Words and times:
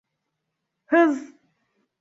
Hız! 0.85 1.31